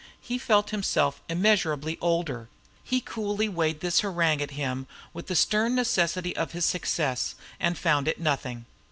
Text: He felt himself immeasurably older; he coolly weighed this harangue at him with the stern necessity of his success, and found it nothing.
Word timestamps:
He 0.19 0.39
felt 0.39 0.71
himself 0.71 1.21
immeasurably 1.29 1.99
older; 2.01 2.49
he 2.83 3.01
coolly 3.01 3.47
weighed 3.47 3.81
this 3.81 3.99
harangue 3.99 4.41
at 4.41 4.49
him 4.49 4.87
with 5.13 5.27
the 5.27 5.35
stern 5.35 5.75
necessity 5.75 6.35
of 6.35 6.53
his 6.53 6.65
success, 6.65 7.35
and 7.59 7.77
found 7.77 8.07
it 8.07 8.19
nothing. 8.19 8.65